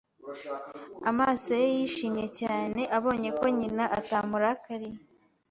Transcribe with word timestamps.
Amaso 1.09 1.49
ye 1.61 1.67
yishimye 1.77 2.25
cyane 2.41 2.81
abonye 2.97 3.29
ko 3.39 3.45
nyina 3.57 3.83
atamurakariye. 3.99 4.97